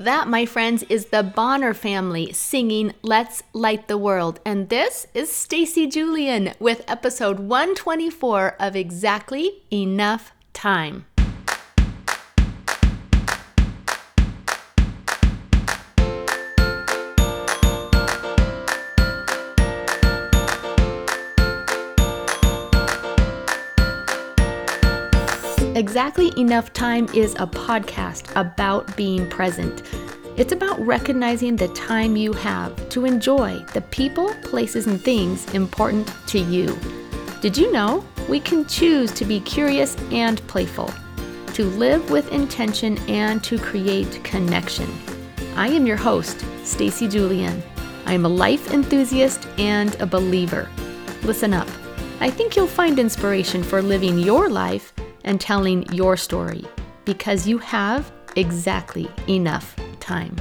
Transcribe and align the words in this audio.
That, 0.00 0.28
my 0.28 0.46
friends, 0.46 0.82
is 0.84 1.08
the 1.08 1.22
Bonner 1.22 1.74
family 1.74 2.32
singing 2.32 2.94
Let's 3.02 3.42
Light 3.52 3.86
the 3.86 3.98
World. 3.98 4.40
And 4.46 4.70
this 4.70 5.06
is 5.12 5.30
Stacy 5.30 5.86
Julian 5.86 6.54
with 6.58 6.82
episode 6.88 7.38
124 7.38 8.56
of 8.58 8.74
Exactly 8.74 9.62
Enough 9.70 10.32
Time. 10.54 11.04
Exactly 25.80 26.30
Enough 26.36 26.74
Time 26.74 27.08
is 27.14 27.32
a 27.36 27.46
podcast 27.46 28.30
about 28.38 28.94
being 28.98 29.26
present. 29.30 29.82
It's 30.36 30.52
about 30.52 30.78
recognizing 30.78 31.56
the 31.56 31.68
time 31.68 32.16
you 32.16 32.34
have 32.34 32.90
to 32.90 33.06
enjoy 33.06 33.64
the 33.72 33.80
people, 33.80 34.34
places, 34.42 34.86
and 34.86 35.00
things 35.00 35.50
important 35.54 36.12
to 36.26 36.38
you. 36.38 36.78
Did 37.40 37.56
you 37.56 37.72
know 37.72 38.04
we 38.28 38.40
can 38.40 38.66
choose 38.66 39.10
to 39.12 39.24
be 39.24 39.40
curious 39.40 39.96
and 40.12 40.46
playful, 40.48 40.92
to 41.54 41.64
live 41.64 42.10
with 42.10 42.30
intention, 42.30 42.98
and 43.08 43.42
to 43.44 43.58
create 43.58 44.22
connection? 44.22 44.86
I 45.56 45.68
am 45.68 45.86
your 45.86 45.96
host, 45.96 46.44
Stacy 46.62 47.08
Julian. 47.08 47.62
I 48.04 48.12
am 48.12 48.26
a 48.26 48.28
life 48.28 48.74
enthusiast 48.74 49.48
and 49.56 49.98
a 49.98 50.04
believer. 50.04 50.68
Listen 51.22 51.54
up. 51.54 51.68
I 52.20 52.28
think 52.28 52.54
you'll 52.54 52.66
find 52.66 52.98
inspiration 52.98 53.62
for 53.62 53.80
living 53.80 54.18
your 54.18 54.50
life 54.50 54.92
and 55.24 55.40
telling 55.40 55.90
your 55.92 56.16
story 56.16 56.64
because 57.04 57.46
you 57.46 57.58
have 57.58 58.12
exactly 58.36 59.08
enough 59.28 59.76
time. 60.00 60.36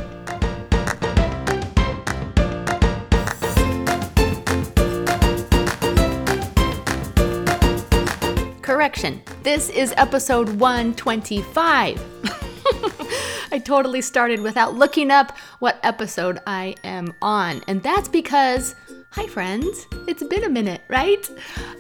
Correction, 8.61 9.22
this 9.44 9.69
is 9.69 9.94
episode 9.97 10.47
125. 10.59 12.02
I 13.52 13.57
totally 13.57 14.02
started 14.02 14.41
without 14.41 14.75
looking 14.75 15.09
up 15.09 15.35
what 15.57 15.80
episode 15.81 16.39
I 16.45 16.75
am 16.83 17.16
on, 17.22 17.63
and 17.67 17.81
that's 17.81 18.07
because 18.07 18.75
Hi, 19.13 19.25
friends. 19.25 19.88
It's 20.07 20.21
been 20.21 20.43
a 20.43 20.49
minute, 20.49 20.81
right? 20.88 21.27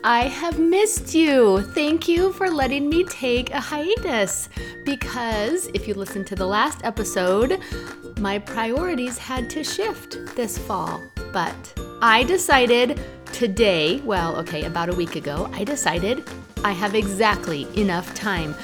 I 0.03 0.21
have 0.21 0.57
missed 0.57 1.13
you. 1.13 1.61
Thank 1.61 2.07
you 2.07 2.33
for 2.33 2.49
letting 2.49 2.89
me 2.89 3.03
take 3.03 3.51
a 3.51 3.59
hiatus. 3.59 4.49
Because 4.83 5.67
if 5.75 5.87
you 5.87 5.93
listened 5.93 6.25
to 6.25 6.35
the 6.35 6.47
last 6.47 6.83
episode, 6.83 7.59
my 8.17 8.39
priorities 8.39 9.19
had 9.19 9.47
to 9.51 9.63
shift 9.63 10.17
this 10.35 10.57
fall. 10.57 11.03
But 11.31 11.79
I 12.01 12.23
decided 12.23 12.99
today, 13.31 14.01
well, 14.01 14.35
okay, 14.37 14.63
about 14.63 14.89
a 14.89 14.95
week 14.95 15.15
ago, 15.15 15.51
I 15.53 15.63
decided 15.63 16.27
I 16.63 16.71
have 16.71 16.95
exactly 16.95 17.67
enough 17.79 18.11
time 18.15 18.55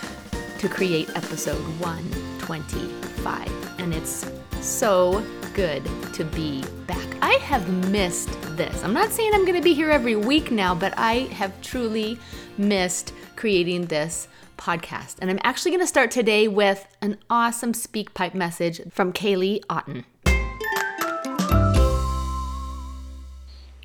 to 0.58 0.68
create 0.68 1.08
episode 1.10 1.62
125. 1.80 3.80
And 3.80 3.94
it's 3.94 4.26
so 4.60 5.24
good 5.56 5.86
to 6.12 6.26
be 6.26 6.62
back. 6.86 7.08
I 7.22 7.36
have 7.36 7.90
missed 7.90 8.30
this. 8.58 8.84
I'm 8.84 8.94
not 8.94 9.12
saying 9.12 9.32
I'm 9.34 9.46
going 9.46 9.56
to 9.56 9.64
be 9.64 9.74
here 9.74 9.90
every 9.90 10.18
week 10.18 10.52
now, 10.52 10.76
but 10.76 10.94
I 10.98 11.30
have 11.32 11.62
truly 11.62 12.20
missed 12.58 13.14
creating 13.38 13.86
this 13.86 14.28
podcast. 14.58 15.16
And 15.22 15.32
I'm 15.32 15.40
actually 15.44 15.72
going 15.72 15.80
to 15.82 15.88
start 15.88 16.12
today 16.12 16.50
with 16.50 16.86
an 17.02 17.20
awesome 17.30 17.72
SpeakPipe 17.72 18.34
message 18.34 18.82
from 18.92 19.14
Kaylee 19.14 19.64
Otten. 19.70 20.04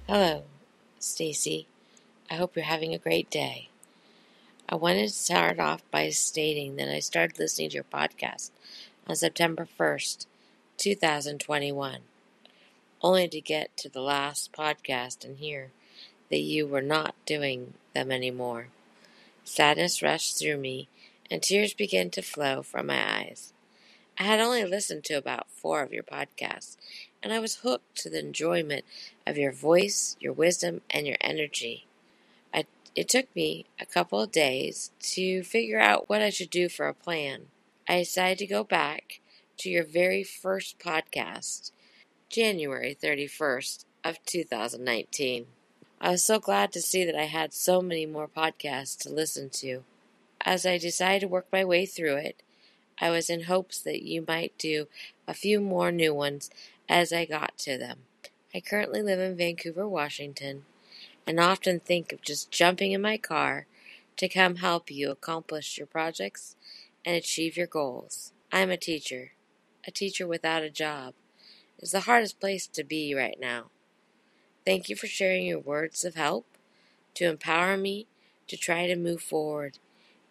Hello, 0.09 0.43
Stacy. 0.99 1.69
I 2.29 2.35
hope 2.35 2.57
you're 2.57 2.65
having 2.65 2.95
a 2.95 2.99
great 2.99 3.31
day. 3.31 3.69
I 4.69 4.75
wanted 4.75 5.07
to 5.07 5.15
start 5.15 5.61
off 5.61 5.89
by 5.93 6.09
stating 6.11 6.75
that 6.77 6.93
I 6.93 6.99
started 6.99 7.39
listening 7.39 7.71
to 7.71 7.75
your 7.75 7.85
podcast 7.85 8.51
on 9.07 9.15
September 9.15 9.69
1st 9.79 10.27
2021, 10.81 11.99
only 13.03 13.29
to 13.29 13.41
get 13.43 13.77
to 13.77 13.91
the 13.91 14.01
last 14.01 14.51
podcast 14.51 15.27
and 15.27 15.37
hear 15.37 15.73
that 16.31 16.39
you 16.39 16.67
were 16.67 16.81
not 16.81 17.15
doing 17.27 17.75
them 17.93 18.11
anymore. 18.11 18.69
Sadness 19.45 20.03
rushed 20.03 20.39
through 20.39 20.57
me, 20.57 20.89
and 21.31 21.43
tears 21.43 21.75
began 21.75 22.09
to 22.09 22.23
flow 22.23 22.63
from 22.63 22.87
my 22.87 23.21
eyes. 23.21 23.53
I 24.19 24.23
had 24.23 24.41
only 24.41 24.65
listened 24.65 25.05
to 25.05 25.15
about 25.15 25.51
four 25.51 25.83
of 25.83 25.93
your 25.93 26.03
podcasts, 26.03 26.79
and 27.23 27.31
I 27.31 27.41
was 27.41 27.57
hooked 27.57 27.99
to 27.99 28.09
the 28.09 28.21
enjoyment 28.21 28.87
of 29.27 29.37
your 29.37 29.53
voice, 29.53 30.17
your 30.19 30.33
wisdom, 30.33 30.81
and 30.89 31.07
your 31.07 31.19
energy. 31.21 31.85
I, 32.55 32.65
it 32.97 33.11
took 33.11 33.27
me 33.37 33.67
a 33.79 33.85
couple 33.85 34.23
of 34.23 34.33
days 34.33 34.93
to 35.01 35.43
figure 35.43 35.79
out 35.79 36.09
what 36.09 36.23
I 36.23 36.31
should 36.31 36.49
do 36.49 36.71
for 36.71 36.89
a 36.89 36.95
plan. 36.95 37.49
I 37.87 37.99
decided 37.99 38.39
to 38.39 38.47
go 38.47 38.65
back 38.65 39.21
to 39.61 39.69
your 39.69 39.85
very 39.85 40.25
first 40.25 40.79
podcast, 40.79 41.71
January 42.31 42.97
31st 42.99 43.85
of 44.03 44.25
2019. 44.25 45.49
I 46.01 46.11
was 46.13 46.25
so 46.25 46.39
glad 46.39 46.73
to 46.73 46.81
see 46.81 47.05
that 47.05 47.15
I 47.15 47.27
had 47.27 47.53
so 47.53 47.83
many 47.83 48.07
more 48.07 48.27
podcasts 48.27 48.97
to 49.01 49.13
listen 49.13 49.51
to. 49.51 49.85
As 50.41 50.65
I 50.65 50.79
decided 50.79 51.21
to 51.21 51.29
work 51.29 51.47
my 51.53 51.63
way 51.63 51.85
through 51.85 52.17
it, 52.17 52.43
I 52.99 53.11
was 53.11 53.29
in 53.29 53.43
hopes 53.43 53.79
that 53.81 54.03
you 54.03 54.25
might 54.27 54.57
do 54.57 54.89
a 55.29 55.35
few 55.35 55.61
more 55.61 55.93
new 55.93 56.15
ones 56.15 56.49
as 56.89 57.13
I 57.13 57.27
got 57.27 57.59
to 57.59 57.77
them. 57.77 57.99
I 58.55 58.61
currently 58.61 59.03
live 59.03 59.21
in 59.21 59.37
Vancouver, 59.37 59.87
Washington, 59.87 60.65
and 61.27 61.39
often 61.39 61.81
think 61.81 62.15
of 62.15 62.23
just 62.23 62.51
jumping 62.51 62.93
in 62.93 63.03
my 63.03 63.19
car 63.19 63.67
to 64.17 64.27
come 64.27 64.57
help 64.57 64.91
you 64.91 65.11
accomplish 65.11 65.77
your 65.77 65.87
projects 65.87 66.57
and 67.05 67.15
achieve 67.15 67.59
your 67.59 67.67
goals. 67.67 68.33
I'm 68.51 68.71
a 68.71 68.79
teacher, 68.79 69.33
a 69.87 69.91
teacher 69.91 70.27
without 70.27 70.63
a 70.63 70.71
job, 70.71 71.15
is 71.79 71.93
the 71.93 72.01
hardest 72.01 72.41
place 72.41 72.67
to 72.69 72.85
be 72.85 73.15
right 73.15 73.39
now. 73.41 73.71
Thank 74.65 74.89
you 74.89 74.97
for 74.97 75.07
sharing 75.07 75.47
your 75.47 75.59
words 75.59 76.05
of 76.05 76.15
help 76.15 76.47
to 77.15 77.27
empower 77.27 77.77
me 77.77 78.07
to 78.49 78.57
try 78.57 78.87
to 78.87 78.97
move 78.97 79.23
forward. 79.23 79.79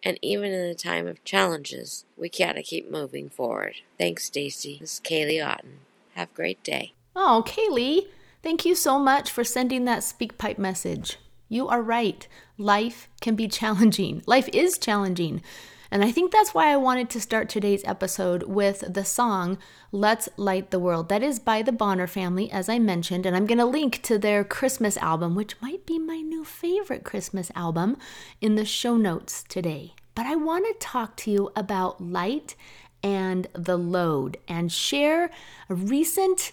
And 0.02 0.18
even 0.22 0.52
in 0.52 0.64
a 0.64 0.74
time 0.74 1.06
of 1.06 1.24
challenges, 1.24 2.04
we 2.16 2.28
gotta 2.28 2.62
keep 2.62 2.90
moving 2.90 3.28
forward. 3.28 3.76
Thanks, 3.98 4.24
Stacy. 4.24 4.78
This 4.80 4.94
is 4.94 5.00
Kaylee 5.00 5.44
Otten. 5.44 5.80
Have 6.14 6.30
a 6.30 6.34
great 6.34 6.62
day. 6.62 6.94
Oh, 7.14 7.44
Kaylee, 7.46 8.06
thank 8.42 8.64
you 8.64 8.74
so 8.74 8.98
much 8.98 9.30
for 9.30 9.44
sending 9.44 9.84
that 9.84 10.00
SpeakPipe 10.00 10.58
message. 10.58 11.18
You 11.48 11.66
are 11.68 11.82
right. 11.82 12.26
Life 12.56 13.08
can 13.20 13.34
be 13.34 13.48
challenging. 13.48 14.22
Life 14.26 14.48
is 14.52 14.78
challenging. 14.78 15.42
And 15.92 16.04
I 16.04 16.12
think 16.12 16.30
that's 16.30 16.54
why 16.54 16.72
I 16.72 16.76
wanted 16.76 17.10
to 17.10 17.20
start 17.20 17.48
today's 17.48 17.82
episode 17.84 18.44
with 18.44 18.84
the 18.94 19.04
song 19.04 19.58
Let's 19.90 20.28
Light 20.36 20.70
the 20.70 20.78
World. 20.78 21.08
That 21.08 21.24
is 21.24 21.40
by 21.40 21.62
the 21.62 21.72
Bonner 21.72 22.06
family, 22.06 22.48
as 22.52 22.68
I 22.68 22.78
mentioned, 22.78 23.26
and 23.26 23.34
I'm 23.34 23.46
going 23.46 23.58
to 23.58 23.64
link 23.64 24.00
to 24.02 24.16
their 24.16 24.44
Christmas 24.44 24.96
album, 24.98 25.34
which 25.34 25.60
might 25.60 25.86
be 25.86 25.98
my 25.98 26.20
new 26.20 26.44
favorite 26.44 27.02
Christmas 27.02 27.50
album, 27.56 27.96
in 28.40 28.54
the 28.54 28.64
show 28.64 28.96
notes 28.96 29.44
today. 29.48 29.94
But 30.14 30.26
I 30.26 30.36
want 30.36 30.64
to 30.66 30.86
talk 30.86 31.16
to 31.18 31.30
you 31.30 31.50
about 31.56 32.00
light 32.00 32.54
and 33.02 33.48
the 33.52 33.76
load 33.76 34.36
and 34.46 34.70
share 34.70 35.30
a 35.68 35.74
recent 35.74 36.52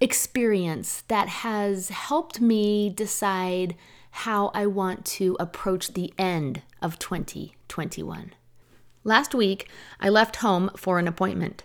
experience 0.00 1.04
that 1.06 1.28
has 1.28 1.90
helped 1.90 2.40
me 2.40 2.90
decide 2.90 3.76
how 4.10 4.50
I 4.52 4.66
want 4.66 5.04
to 5.04 5.36
approach 5.38 5.92
the 5.92 6.12
end 6.18 6.62
of 6.82 6.98
2021. 6.98 8.32
Last 9.04 9.34
week, 9.34 9.68
I 10.00 10.08
left 10.08 10.36
home 10.36 10.70
for 10.76 10.98
an 10.98 11.08
appointment. 11.08 11.64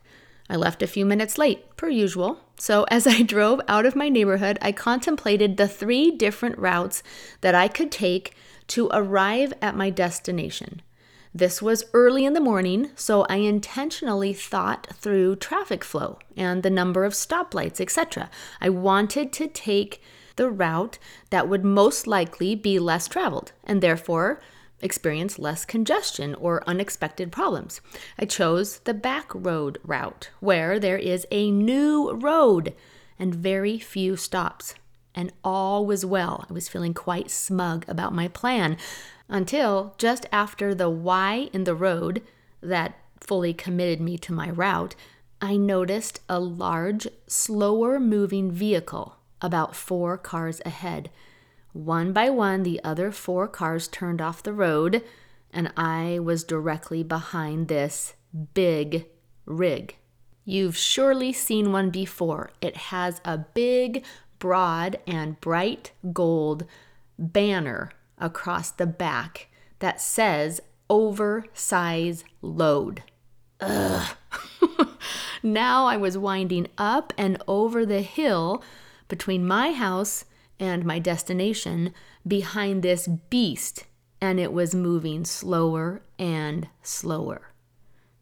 I 0.50 0.56
left 0.56 0.84
a 0.84 0.88
few 0.88 1.06
minutes 1.06 1.38
late, 1.38 1.76
per 1.78 1.90
usual. 1.90 2.40
So, 2.58 2.84
as 2.90 3.08
I 3.08 3.22
drove 3.22 3.62
out 3.68 3.86
of 3.86 3.96
my 3.96 4.10
neighborhood, 4.10 4.58
I 4.62 4.72
contemplated 4.72 5.58
the 5.58 5.68
three 5.68 6.12
different 6.12 6.58
routes 6.58 7.04
that 7.42 7.56
I 7.56 7.68
could 7.68 7.92
take 7.92 8.36
to 8.68 8.90
arrive 8.94 9.54
at 9.62 9.76
my 9.76 9.90
destination. 9.90 10.82
This 11.36 11.64
was 11.64 11.86
early 11.94 12.26
in 12.26 12.34
the 12.34 12.40
morning, 12.40 12.92
so 12.96 13.24
I 13.24 13.38
intentionally 13.38 14.34
thought 14.34 14.88
through 14.94 15.38
traffic 15.38 15.84
flow 15.84 16.20
and 16.38 16.62
the 16.62 16.70
number 16.70 17.06
of 17.06 17.14
stoplights, 17.14 17.82
etc. 17.82 18.30
I 18.62 18.70
wanted 18.70 19.34
to 19.34 19.48
take 19.48 20.02
the 20.36 20.50
route 20.50 21.00
that 21.32 21.50
would 21.50 21.66
most 21.66 22.06
likely 22.06 22.54
be 22.54 22.78
less 22.78 23.08
traveled 23.08 23.52
and 23.64 23.82
therefore 23.82 24.42
experience 24.84 25.40
less 25.40 25.66
congestion 25.66 26.36
or 26.36 26.64
unexpected 26.68 27.32
problems. 27.32 27.82
I 28.20 28.26
chose 28.26 28.80
the 28.80 28.94
back 28.94 29.32
road 29.34 29.80
route, 29.84 30.30
where 30.40 30.80
there 30.80 30.98
is 30.98 31.26
a 31.32 31.50
new 31.50 32.12
road 32.12 32.76
and 33.18 33.34
very 33.34 33.80
few 33.80 34.16
stops. 34.16 34.76
And 35.16 35.32
all 35.44 35.86
was 35.86 36.06
well. 36.06 36.46
I 36.50 36.54
was 36.54 36.68
feeling 36.68 36.94
quite 36.94 37.30
smug 37.30 37.86
about 37.88 38.14
my 38.14 38.28
plan 38.28 38.78
until 39.30 39.94
just 39.98 40.26
after 40.32 40.76
the 40.76 40.90
Y 40.90 41.50
in 41.54 41.64
the 41.64 41.76
road 41.76 42.22
that 42.62 42.98
fully 43.20 43.54
committed 43.54 44.02
me 44.02 44.18
to 44.18 44.34
my 44.34 44.50
route, 44.50 44.96
I 45.42 45.58
noticed 45.58 46.20
a 46.28 46.40
large, 46.40 47.08
slower 47.28 48.00
moving 48.00 48.52
vehicle 48.52 49.18
about 49.42 49.76
four 49.76 50.18
cars 50.18 50.62
ahead. 50.66 51.10
One 51.74 52.14
by 52.14 52.30
one, 52.30 52.64
the 52.64 52.80
other 52.84 53.12
four 53.12 53.48
cars 53.48 53.88
turned 53.88 54.22
off 54.22 54.44
the 54.44 54.54
road, 54.54 55.04
and 55.52 55.74
I 55.76 56.20
was 56.20 56.44
directly 56.44 57.04
behind 57.04 57.68
this 57.68 58.14
big 58.54 59.08
rig. 59.46 59.98
You've 60.46 60.78
surely 60.78 61.34
seen 61.34 61.72
one 61.72 61.90
before. 61.90 62.52
It 62.62 62.78
has 62.78 63.22
a 63.26 63.40
big, 63.40 64.04
broad, 64.40 65.00
and 65.08 65.40
bright 65.42 65.92
gold 66.12 66.66
banner 67.18 67.92
across 68.20 68.72
the 68.72 68.86
back 68.86 69.48
that 69.80 70.00
says 70.00 70.62
oversize 70.90 72.24
load. 72.42 73.04
Ugh. 73.60 74.16
now 75.44 75.86
I 75.86 75.98
was 75.98 76.18
winding 76.18 76.68
up 76.78 77.14
and 77.18 77.42
over 77.48 77.86
the 77.86 78.02
hill 78.02 78.64
between 79.08 79.48
my 79.48 79.72
house 79.72 80.26
and 80.60 80.86
my 80.86 81.00
destination 81.00 81.94
behind 82.28 82.84
this 82.84 83.08
beast, 83.08 83.86
and 84.22 84.40
it 84.40 84.54
was 84.54 84.74
moving 84.74 85.26
slower 85.26 86.02
and 86.18 86.68
slower. 86.82 87.52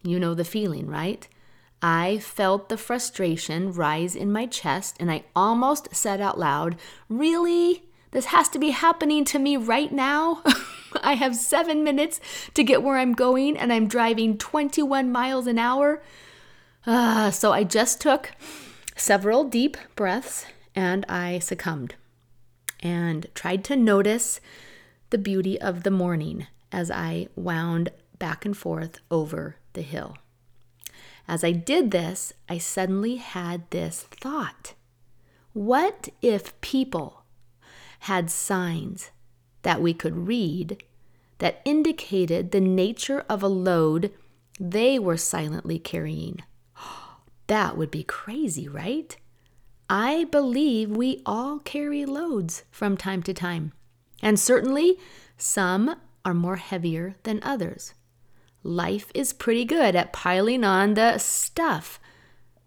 You 0.04 0.20
know 0.20 0.34
the 0.34 0.46
feeling, 0.46 0.88
right? 0.88 1.28
I 1.82 2.20
felt 2.20 2.70
the 2.70 2.78
frustration 2.78 3.74
rise 3.74 4.16
in 4.16 4.32
my 4.32 4.46
chest, 4.46 4.98
and 5.00 5.12
I 5.12 5.24
almost 5.36 5.96
said 5.96 6.22
out 6.22 6.40
loud, 6.40 6.78
Really? 7.10 7.84
This 8.12 8.26
has 8.26 8.50
to 8.50 8.60
be 8.60 8.72
happening 8.72 9.24
to 9.26 9.40
me 9.40 9.56
right 9.56 9.92
now? 9.92 10.44
I 11.02 11.14
have 11.14 11.36
seven 11.36 11.84
minutes 11.84 12.20
to 12.54 12.64
get 12.64 12.84
where 12.84 12.98
I'm 12.98 13.14
going, 13.14 13.58
and 13.58 13.72
I'm 13.72 13.88
driving 13.88 14.38
21 14.38 15.12
miles 15.12 15.48
an 15.48 15.58
hour. 15.58 16.02
Uh, 16.86 17.32
so 17.32 17.54
I 17.54 17.64
just 17.64 18.02
took 18.02 18.32
several 18.96 19.44
deep 19.44 19.78
breaths 19.96 20.46
and 20.76 21.06
I 21.08 21.40
succumbed 21.40 21.96
and 22.82 23.28
tried 23.36 23.64
to 23.66 23.76
notice 23.76 24.40
the 25.10 25.18
beauty 25.18 25.60
of 25.60 25.84
the 25.84 25.92
morning 25.92 26.48
as 26.72 26.90
I 26.90 27.28
wound 27.36 27.90
back 28.18 28.46
and 28.46 28.56
forth 28.56 29.00
over 29.10 29.58
the 29.74 29.82
hill. 29.82 30.18
As 31.28 31.44
I 31.44 31.52
did 31.52 31.92
this, 31.92 32.34
I 32.50 32.58
suddenly 32.58 33.16
had 33.18 33.70
this 33.70 34.04
thought 34.04 34.74
What 35.54 36.10
if 36.22 36.60
people 36.62 37.24
had 38.02 38.32
signs 38.32 39.12
that 39.62 39.82
we 39.82 39.94
could 39.94 40.28
read 40.28 40.82
that 41.38 41.62
indicated 41.66 42.52
the 42.52 42.62
nature 42.62 43.26
of 43.30 43.44
a 43.44 43.48
load 43.48 44.12
they 44.60 44.98
were 44.98 45.18
silently 45.18 45.80
carrying? 45.80 46.44
That 47.48 47.76
would 47.76 47.92
be 47.92 48.04
crazy, 48.04 48.70
right? 48.70 49.18
I 49.94 50.24
believe 50.32 50.90
we 50.90 51.22
all 51.26 51.60
carry 51.60 52.06
loads 52.06 52.64
from 52.72 52.96
time 52.96 53.22
to 53.24 53.34
time, 53.34 53.74
and 54.22 54.40
certainly 54.40 54.98
some 55.36 55.98
are 56.24 56.34
more 56.34 56.56
heavier 56.56 57.18
than 57.24 57.44
others. 57.44 57.94
Life 58.64 59.12
is 59.14 59.34
pretty 59.34 59.66
good 59.66 59.94
at 59.94 60.14
piling 60.14 60.64
on 60.64 60.94
the 60.94 61.18
stuff. 61.18 62.00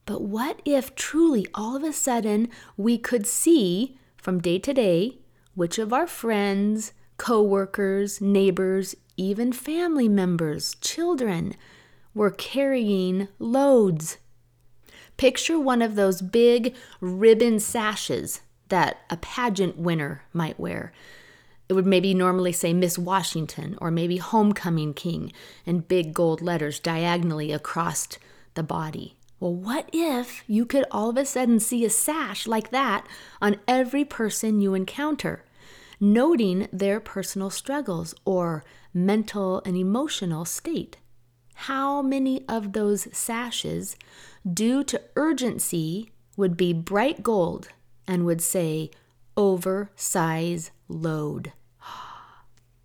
But 0.05 0.21
what 0.21 0.61
if 0.67 0.95
truly 0.95 1.47
all 1.55 1.75
of 1.75 1.83
a 1.83 1.95
sudden 1.95 2.51
we 2.77 2.99
could 2.99 3.27
see 3.27 3.97
from 4.19 4.39
day 4.39 4.59
to 4.59 4.75
day 4.75 5.17
which 5.55 5.79
of 5.79 5.95
our 5.95 6.07
friends, 6.07 6.93
coworkers, 7.17 8.21
neighbors, 8.21 8.95
even 9.17 9.51
family 9.51 10.11
members, 10.11 10.75
children 10.83 11.55
were 12.13 12.31
carrying 12.31 13.29
loads 13.39 14.19
Picture 15.17 15.59
one 15.59 15.83
of 15.83 15.95
those 15.95 16.23
big 16.23 16.75
ribbon 17.01 17.61
sashes 17.61 18.41
that 18.69 18.99
a 19.11 19.17
pageant 19.17 19.79
winner 19.79 20.23
might 20.33 20.59
wear. 20.59 20.93
It 21.69 21.75
would 21.75 21.87
maybe 21.87 22.13
normally 22.13 22.53
say 22.53 22.73
Miss 22.73 22.99
Washington 22.99 23.79
or 23.81 23.91
maybe 23.91 24.19
Homecoming 24.19 24.93
King 24.93 25.33
in 25.65 25.81
big 25.81 26.13
gold 26.13 26.43
letters 26.43 26.79
diagonally 26.79 27.53
across 27.53 28.09
the 28.55 28.63
body. 28.63 29.17
Well, 29.41 29.55
what 29.55 29.89
if 29.93 30.45
you 30.47 30.67
could 30.67 30.85
all 30.91 31.11
of 31.11 31.17
a 31.17 31.25
sudden 31.25 31.61
see 31.61 31.85
a 31.85 31.91
sash 31.91 32.47
like 32.47 32.71
that 32.71 33.07
on 33.41 33.61
every 33.67 34.05
person 34.05 34.61
you 34.61 34.75
encounter, 34.75 35.45
noting 36.01 36.69
their 36.73 37.01
personal 37.01 37.51
struggles 37.51 38.15
or 38.25 38.65
mental 38.93 39.63
and 39.65 39.77
emotional 39.77 40.45
state? 40.45 40.99
How 41.55 42.03
many 42.03 42.47
of 42.49 42.73
those 42.73 43.09
sashes 43.17 43.97
due 44.51 44.85
to 44.85 45.01
urgency, 45.17 46.13
would 46.37 46.57
be 46.57 46.73
bright 46.73 47.23
gold 47.23 47.69
and 48.07 48.27
would 48.27 48.41
say, 48.41 48.91
oversize 49.37 50.71
load. 50.89 51.53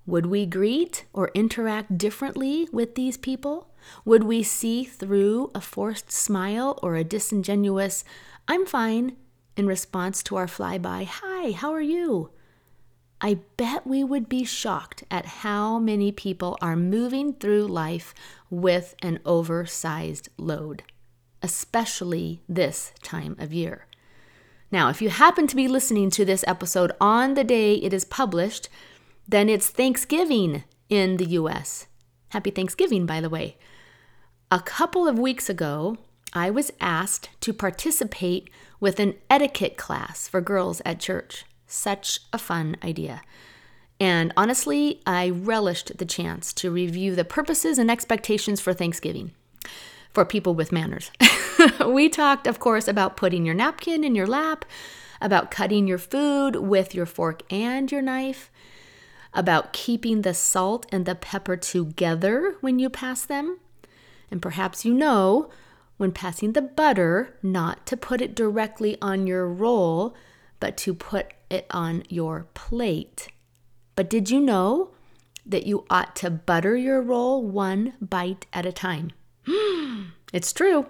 Would 0.05 0.25
we 0.27 0.45
greet 0.45 1.05
or 1.13 1.31
interact 1.35 1.97
differently 1.97 2.67
with 2.71 2.95
these 2.95 3.17
people? 3.17 3.69
Would 4.05 4.23
we 4.23 4.43
see 4.43 4.83
through 4.83 5.51
a 5.53 5.61
forced 5.61 6.11
smile 6.11 6.79
or 6.81 6.95
a 6.95 7.03
disingenuous, 7.03 8.03
I'm 8.47 8.65
fine, 8.65 9.17
in 9.55 9.67
response 9.67 10.23
to 10.23 10.35
our 10.37 10.47
flyby, 10.47 11.05
Hi, 11.05 11.51
how 11.51 11.71
are 11.73 11.81
you? 11.81 12.31
I 13.21 13.39
bet 13.57 13.85
we 13.85 14.03
would 14.03 14.29
be 14.29 14.45
shocked 14.45 15.03
at 15.11 15.25
how 15.25 15.77
many 15.77 16.11
people 16.11 16.57
are 16.61 16.77
moving 16.77 17.33
through 17.33 17.67
life 17.67 18.13
with 18.49 18.95
an 19.01 19.19
oversized 19.25 20.29
load 20.37 20.83
especially 21.41 22.41
this 22.47 22.91
time 23.01 23.35
of 23.39 23.53
year. 23.53 23.85
Now, 24.71 24.89
if 24.89 25.01
you 25.01 25.09
happen 25.09 25.47
to 25.47 25.55
be 25.55 25.67
listening 25.67 26.09
to 26.11 26.25
this 26.25 26.43
episode 26.47 26.91
on 27.01 27.33
the 27.33 27.43
day 27.43 27.75
it 27.75 27.93
is 27.93 28.05
published, 28.05 28.69
then 29.27 29.49
it's 29.49 29.69
Thanksgiving 29.69 30.63
in 30.89 31.17
the 31.17 31.25
US. 31.25 31.87
Happy 32.29 32.51
Thanksgiving, 32.51 33.05
by 33.05 33.21
the 33.21 33.29
way. 33.29 33.57
A 34.51 34.59
couple 34.59 35.07
of 35.07 35.17
weeks 35.17 35.49
ago, 35.49 35.97
I 36.33 36.49
was 36.51 36.71
asked 36.79 37.29
to 37.41 37.53
participate 37.53 38.49
with 38.79 38.99
an 38.99 39.15
etiquette 39.29 39.77
class 39.77 40.27
for 40.27 40.41
girls 40.41 40.81
at 40.85 40.99
church. 40.99 41.45
Such 41.65 42.19
a 42.31 42.37
fun 42.37 42.77
idea. 42.83 43.21
And 43.99 44.31
honestly, 44.37 45.01
I 45.05 45.29
relished 45.29 45.97
the 45.97 46.05
chance 46.05 46.53
to 46.53 46.71
review 46.71 47.15
the 47.15 47.25
purposes 47.25 47.77
and 47.77 47.91
expectations 47.91 48.61
for 48.61 48.73
Thanksgiving 48.73 49.31
for 50.13 50.25
people 50.25 50.53
with 50.53 50.71
manners. 50.71 51.11
we 51.85 52.09
talked, 52.09 52.47
of 52.47 52.59
course, 52.59 52.87
about 52.87 53.17
putting 53.17 53.45
your 53.45 53.55
napkin 53.55 54.03
in 54.03 54.15
your 54.15 54.27
lap, 54.27 54.65
about 55.21 55.51
cutting 55.51 55.87
your 55.87 55.97
food 55.97 56.55
with 56.55 56.95
your 56.95 57.05
fork 57.05 57.41
and 57.51 57.91
your 57.91 58.01
knife, 58.01 58.49
about 59.33 59.73
keeping 59.73 60.21
the 60.21 60.33
salt 60.33 60.85
and 60.91 61.05
the 61.05 61.15
pepper 61.15 61.55
together 61.55 62.55
when 62.61 62.79
you 62.79 62.89
pass 62.89 63.23
them. 63.25 63.59
And 64.31 64.41
perhaps 64.41 64.85
you 64.85 64.93
know 64.93 65.49
when 65.97 66.11
passing 66.11 66.53
the 66.53 66.61
butter 66.61 67.35
not 67.43 67.85
to 67.87 67.97
put 67.97 68.21
it 68.21 68.35
directly 68.35 68.97
on 69.01 69.27
your 69.27 69.47
roll, 69.47 70.15
but 70.59 70.77
to 70.77 70.93
put 70.93 71.33
it 71.49 71.65
on 71.71 72.03
your 72.09 72.47
plate. 72.53 73.27
But 73.95 74.09
did 74.09 74.29
you 74.29 74.39
know 74.39 74.91
that 75.45 75.65
you 75.65 75.85
ought 75.89 76.15
to 76.17 76.29
butter 76.29 76.77
your 76.77 77.01
roll 77.01 77.43
one 77.43 77.93
bite 77.99 78.45
at 78.53 78.65
a 78.65 78.71
time? 78.71 79.11
It's 80.33 80.53
true. 80.53 80.87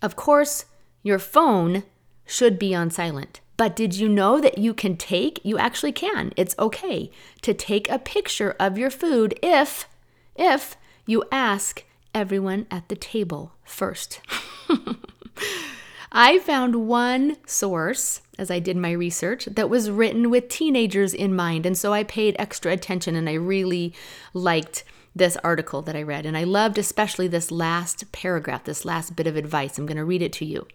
Of 0.00 0.16
course, 0.16 0.64
your 1.02 1.18
phone 1.18 1.84
should 2.26 2.58
be 2.58 2.74
on 2.74 2.90
silent. 2.90 3.40
But 3.56 3.76
did 3.76 3.94
you 3.94 4.08
know 4.08 4.40
that 4.40 4.58
you 4.58 4.74
can 4.74 4.96
take, 4.96 5.40
you 5.44 5.58
actually 5.58 5.92
can, 5.92 6.32
it's 6.36 6.58
okay 6.58 7.10
to 7.42 7.54
take 7.54 7.88
a 7.88 7.98
picture 7.98 8.56
of 8.58 8.78
your 8.78 8.90
food 8.90 9.38
if, 9.42 9.88
if 10.34 10.76
you 11.06 11.24
ask 11.30 11.84
everyone 12.14 12.66
at 12.70 12.88
the 12.88 12.96
table 12.96 13.52
first. 13.64 14.20
I 16.12 16.38
found 16.40 16.88
one 16.88 17.36
source 17.46 18.20
as 18.38 18.50
I 18.50 18.58
did 18.58 18.76
my 18.76 18.92
research 18.92 19.46
that 19.46 19.70
was 19.70 19.90
written 19.90 20.28
with 20.28 20.48
teenagers 20.48 21.14
in 21.14 21.34
mind. 21.34 21.64
And 21.64 21.76
so 21.76 21.92
I 21.92 22.04
paid 22.04 22.36
extra 22.38 22.72
attention 22.72 23.16
and 23.16 23.28
I 23.28 23.34
really 23.34 23.94
liked 24.34 24.84
this 25.14 25.36
article 25.44 25.82
that 25.82 25.96
I 25.96 26.02
read, 26.02 26.26
and 26.26 26.36
I 26.36 26.44
loved 26.44 26.78
especially 26.78 27.28
this 27.28 27.50
last 27.50 28.10
paragraph, 28.12 28.64
this 28.64 28.84
last 28.84 29.14
bit 29.16 29.26
of 29.26 29.36
advice. 29.36 29.78
I'm 29.78 29.86
going 29.86 29.96
to 29.96 30.04
read 30.04 30.22
it 30.22 30.32
to 30.34 30.44
you. 30.44 30.66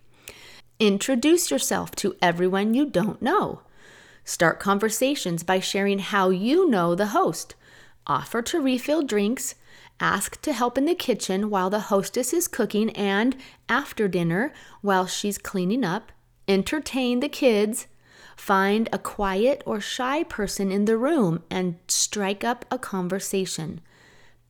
Introduce 0.79 1.49
yourself 1.49 1.91
to 1.95 2.15
everyone 2.21 2.73
you 2.73 2.85
don't 2.85 3.21
know. 3.21 3.61
Start 4.23 4.59
conversations 4.59 5.41
by 5.41 5.59
sharing 5.59 5.99
how 5.99 6.29
you 6.29 6.69
know 6.69 6.93
the 6.93 7.07
host. 7.07 7.55
Offer 8.05 8.41
to 8.43 8.61
refill 8.61 9.01
drinks. 9.01 9.55
Ask 9.99 10.39
to 10.41 10.53
help 10.53 10.77
in 10.77 10.85
the 10.85 10.93
kitchen 10.93 11.49
while 11.49 11.69
the 11.69 11.79
hostess 11.79 12.31
is 12.31 12.47
cooking 12.47 12.91
and 12.91 13.35
after 13.67 14.07
dinner 14.07 14.53
while 14.81 15.07
she's 15.07 15.37
cleaning 15.37 15.83
up. 15.83 16.11
Entertain 16.47 17.21
the 17.21 17.29
kids. 17.29 17.87
Find 18.35 18.87
a 18.93 18.99
quiet 18.99 19.63
or 19.65 19.81
shy 19.81 20.23
person 20.23 20.71
in 20.71 20.85
the 20.85 20.97
room 20.97 21.43
and 21.49 21.77
strike 21.87 22.43
up 22.43 22.65
a 22.69 22.77
conversation. 22.77 23.81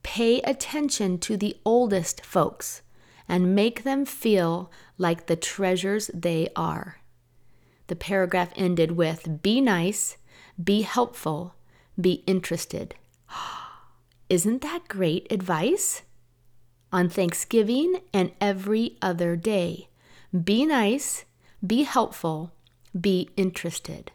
Pay 0.02 0.40
attention 0.40 1.18
to 1.18 1.36
the 1.36 1.56
oldest 1.64 2.24
folks 2.24 2.82
and 3.28 3.54
make 3.54 3.84
them 3.84 4.04
feel 4.06 4.70
like 4.96 5.26
the 5.26 5.36
treasures 5.36 6.10
they 6.14 6.48
are. 6.56 7.00
The 7.88 7.96
paragraph 7.96 8.52
ended 8.56 8.92
with 8.92 9.42
Be 9.42 9.60
nice, 9.60 10.16
be 10.62 10.82
helpful, 10.82 11.54
be 12.00 12.22
interested. 12.26 12.94
Isn't 14.28 14.62
that 14.62 14.88
great 14.88 15.30
advice? 15.30 16.02
On 16.92 17.08
Thanksgiving 17.08 18.00
and 18.14 18.32
every 18.40 18.96
other 19.02 19.36
day, 19.36 19.88
be 20.32 20.64
nice, 20.64 21.24
be 21.66 21.82
helpful, 21.82 22.52
be 22.98 23.28
interested. 23.36 24.10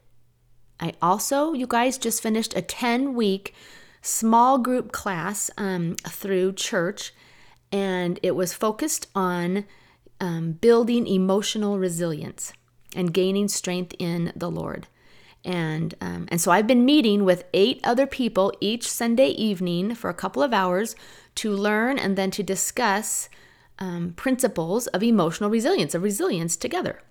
I 0.80 0.94
also, 1.02 1.54
you 1.54 1.68
guys, 1.68 1.98
just 1.98 2.22
finished 2.22 2.56
a 2.56 2.62
10 2.62 3.14
week 3.14 3.54
small 4.04 4.60
group 4.60 4.92
class 4.92 5.50
um, 5.58 5.96
through 6.08 6.54
church, 6.54 7.14
and 7.72 8.20
it 8.22 8.36
was 8.36 8.54
focused 8.54 9.08
on 9.16 9.66
um, 10.20 10.52
building 10.52 11.08
emotional 11.08 11.80
resilience 11.80 12.54
and 12.96 13.14
gaining 13.14 13.48
strength 13.48 13.96
in 13.98 14.32
the 14.36 14.52
Lord. 14.52 14.88
And, 15.46 15.96
um, 16.00 16.28
and 16.30 16.40
so 16.40 16.52
I've 16.52 16.68
been 16.68 16.86
meeting 16.86 17.26
with 17.26 17.46
eight 17.54 17.82
other 17.84 18.06
people 18.06 18.54
each 18.62 18.90
Sunday 18.90 19.30
evening 19.30 19.96
for 19.96 20.10
a 20.10 20.14
couple 20.14 20.44
of 20.44 20.54
hours 20.54 20.96
to 21.36 21.52
learn 21.52 21.98
and 21.98 22.16
then 22.16 22.32
to 22.32 22.44
discuss 22.44 23.30
um, 23.80 24.14
principles 24.16 24.88
of 24.88 25.02
emotional 25.02 25.50
resilience, 25.50 25.96
of 25.96 26.04
resilience 26.04 26.56
together. 26.56 27.02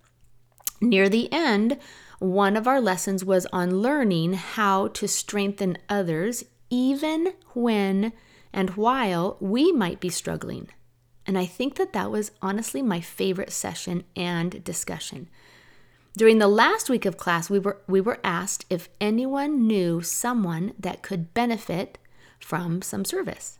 Near 0.80 1.08
the 1.08 1.30
end, 1.32 1.78
one 2.18 2.56
of 2.56 2.66
our 2.66 2.80
lessons 2.80 3.24
was 3.24 3.46
on 3.52 3.80
learning 3.80 4.34
how 4.34 4.88
to 4.88 5.08
strengthen 5.08 5.76
others 5.88 6.44
even 6.72 7.34
when 7.52 8.14
and 8.50 8.70
while 8.70 9.36
we 9.40 9.70
might 9.70 10.00
be 10.00 10.08
struggling. 10.08 10.70
And 11.26 11.38
I 11.38 11.44
think 11.44 11.76
that 11.76 11.92
that 11.92 12.10
was 12.10 12.32
honestly 12.40 12.80
my 12.80 13.00
favorite 13.00 13.52
session 13.52 14.04
and 14.16 14.64
discussion. 14.64 15.28
During 16.16 16.38
the 16.38 16.48
last 16.48 16.88
week 16.88 17.04
of 17.04 17.18
class, 17.18 17.50
we 17.50 17.58
were, 17.58 17.82
we 17.86 18.00
were 18.00 18.18
asked 18.24 18.64
if 18.70 18.88
anyone 19.00 19.66
knew 19.66 20.00
someone 20.00 20.72
that 20.78 21.02
could 21.02 21.34
benefit 21.34 21.98
from 22.40 22.80
some 22.80 23.04
service. 23.04 23.58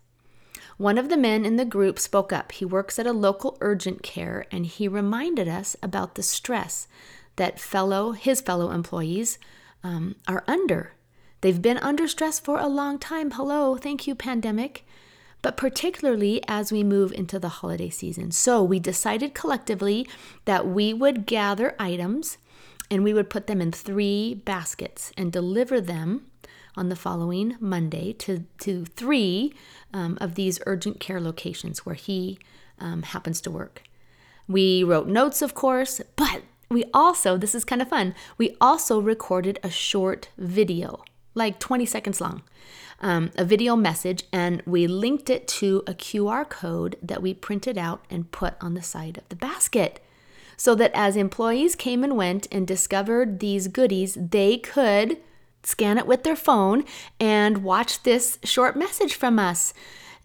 One 0.78 0.96
of 0.96 1.10
the 1.10 1.16
men 1.18 1.44
in 1.44 1.56
the 1.56 1.66
group 1.66 1.98
spoke 1.98 2.32
up. 2.32 2.52
He 2.52 2.64
works 2.64 2.98
at 2.98 3.06
a 3.06 3.12
local 3.12 3.58
urgent 3.60 4.02
care 4.02 4.46
and 4.50 4.64
he 4.64 4.88
reminded 4.88 5.48
us 5.48 5.76
about 5.82 6.14
the 6.14 6.22
stress 6.22 6.88
that 7.36 7.60
fellow 7.60 8.12
his 8.12 8.40
fellow 8.40 8.70
employees 8.70 9.38
um, 9.84 10.16
are 10.26 10.44
under. 10.48 10.94
They've 11.42 11.60
been 11.60 11.78
under 11.78 12.08
stress 12.08 12.40
for 12.40 12.58
a 12.58 12.68
long 12.68 12.98
time. 12.98 13.32
Hello, 13.32 13.76
thank 13.76 14.06
you, 14.06 14.14
pandemic. 14.14 14.86
But 15.42 15.56
particularly 15.56 16.40
as 16.46 16.70
we 16.70 16.84
move 16.84 17.12
into 17.12 17.38
the 17.40 17.48
holiday 17.48 17.90
season. 17.90 18.30
So 18.30 18.62
we 18.62 18.78
decided 18.78 19.34
collectively 19.34 20.08
that 20.44 20.68
we 20.68 20.94
would 20.94 21.26
gather 21.26 21.74
items 21.80 22.38
and 22.88 23.02
we 23.02 23.12
would 23.12 23.28
put 23.28 23.48
them 23.48 23.60
in 23.60 23.72
three 23.72 24.34
baskets 24.34 25.12
and 25.16 25.32
deliver 25.32 25.80
them 25.80 26.26
on 26.76 26.88
the 26.88 26.96
following 26.96 27.56
Monday 27.58 28.12
to, 28.14 28.44
to 28.60 28.84
three 28.84 29.52
um, 29.92 30.16
of 30.20 30.36
these 30.36 30.60
urgent 30.64 31.00
care 31.00 31.20
locations 31.20 31.84
where 31.84 31.96
he 31.96 32.38
um, 32.78 33.02
happens 33.02 33.40
to 33.40 33.50
work. 33.50 33.82
We 34.46 34.84
wrote 34.84 35.08
notes, 35.08 35.42
of 35.42 35.54
course, 35.54 36.00
but 36.14 36.42
we 36.70 36.84
also, 36.94 37.36
this 37.36 37.54
is 37.54 37.64
kind 37.64 37.82
of 37.82 37.88
fun, 37.88 38.14
we 38.38 38.56
also 38.60 39.00
recorded 39.00 39.58
a 39.62 39.70
short 39.70 40.28
video, 40.38 41.02
like 41.34 41.58
20 41.58 41.86
seconds 41.86 42.20
long, 42.20 42.42
um, 43.00 43.30
a 43.36 43.44
video 43.44 43.76
message, 43.76 44.24
and 44.32 44.62
we 44.66 44.86
linked 44.86 45.30
it 45.30 45.48
to 45.48 45.82
a 45.86 45.94
QR 45.94 46.48
code 46.48 46.96
that 47.02 47.22
we 47.22 47.34
printed 47.34 47.78
out 47.78 48.04
and 48.10 48.30
put 48.30 48.54
on 48.60 48.74
the 48.74 48.82
side 48.82 49.18
of 49.18 49.28
the 49.28 49.36
basket 49.36 50.00
so 50.56 50.74
that 50.74 50.92
as 50.94 51.16
employees 51.16 51.74
came 51.74 52.04
and 52.04 52.16
went 52.16 52.46
and 52.52 52.66
discovered 52.66 53.40
these 53.40 53.68
goodies, 53.68 54.16
they 54.20 54.58
could 54.58 55.18
scan 55.64 55.98
it 55.98 56.06
with 56.06 56.22
their 56.22 56.36
phone 56.36 56.84
and 57.18 57.64
watch 57.64 58.02
this 58.02 58.38
short 58.44 58.76
message 58.76 59.14
from 59.14 59.38
us. 59.38 59.74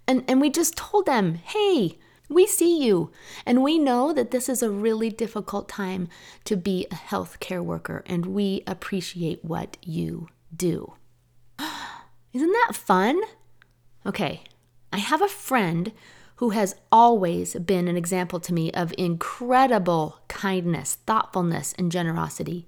And, 0.07 0.23
and 0.27 0.39
we 0.39 0.49
just 0.49 0.77
told 0.77 1.05
them, 1.05 1.35
hey, 1.35 1.97
we 2.29 2.45
see 2.45 2.83
you, 2.83 3.11
and 3.45 3.63
we 3.63 3.79
know 3.79 4.11
that 4.11 4.31
this 4.31 4.49
is 4.49 4.61
a 4.61 4.69
really 4.69 5.09
difficult 5.09 5.69
time 5.69 6.09
to 6.43 6.57
be 6.57 6.85
a 6.91 6.95
healthcare 6.95 7.63
worker, 7.63 8.03
and 8.05 8.27
we 8.27 8.63
appreciate 8.67 9.45
what 9.45 9.77
you 9.81 10.27
do. 10.55 10.93
Isn't 12.33 12.51
that 12.51 12.75
fun? 12.75 13.19
Okay, 14.05 14.41
I 14.91 14.97
have 14.97 15.21
a 15.21 15.27
friend 15.27 15.91
who 16.37 16.51
has 16.51 16.75
always 16.91 17.55
been 17.55 17.87
an 17.87 17.97
example 17.97 18.39
to 18.39 18.53
me 18.53 18.71
of 18.71 18.93
incredible 18.97 20.19
kindness, 20.27 20.99
thoughtfulness, 21.05 21.73
and 21.77 21.91
generosity. 21.91 22.65